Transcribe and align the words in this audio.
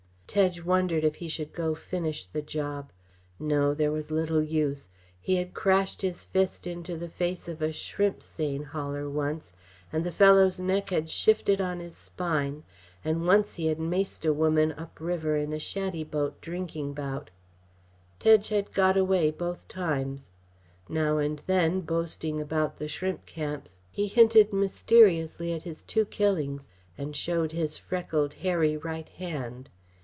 Tedge 0.31 0.63
wondered 0.63 1.03
if 1.03 1.15
he 1.15 1.27
should 1.27 1.51
go 1.51 1.75
finish 1.75 2.25
the 2.25 2.41
job. 2.41 2.91
No; 3.37 3.73
there 3.73 3.91
was 3.91 4.09
little 4.11 4.41
use. 4.41 4.87
He 5.19 5.35
had 5.35 5.53
crashed 5.53 6.03
his 6.03 6.23
fist 6.23 6.65
into 6.65 6.95
the 6.95 7.09
face 7.09 7.49
of 7.49 7.61
a 7.61 7.73
shrimp 7.73 8.23
seine 8.23 8.63
hauler 8.63 9.09
once, 9.09 9.51
and 9.91 10.05
the 10.05 10.09
fellow's 10.13 10.57
neck 10.57 10.89
had 10.89 11.09
shifted 11.09 11.59
on 11.59 11.81
his 11.81 11.97
spine 11.97 12.63
and 13.03 13.27
once 13.27 13.55
he 13.55 13.65
had 13.67 13.77
maced 13.77 14.23
a 14.25 14.31
woman 14.31 14.71
up 14.71 15.01
river 15.01 15.35
in 15.35 15.51
a 15.51 15.59
shantyboat 15.59 16.39
drinking 16.39 16.93
bout 16.93 17.29
Tedge 18.17 18.47
had 18.47 18.73
got 18.73 18.95
away 18.95 19.31
both 19.31 19.67
times. 19.67 20.31
Now 20.87 21.17
and 21.17 21.39
then, 21.45 21.81
boasting 21.81 22.39
about 22.39 22.77
the 22.79 22.87
shrimp 22.87 23.25
camps, 23.25 23.79
he 23.91 24.07
hinted 24.07 24.53
mysteriously 24.53 25.51
at 25.51 25.63
his 25.63 25.83
two 25.83 26.05
killings, 26.05 26.69
and 26.97 27.17
showed 27.17 27.51
his 27.51 27.77
freckled, 27.77 28.35
hairy 28.35 28.77
right 28.77 29.09
hand. 29.09 29.67